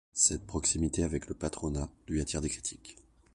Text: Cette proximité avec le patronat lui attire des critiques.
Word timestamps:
Cette 0.13 0.47
proximité 0.47 1.03
avec 1.03 1.27
le 1.27 1.35
patronat 1.35 1.87
lui 2.07 2.21
attire 2.21 2.41
des 2.41 2.49
critiques. 2.49 2.97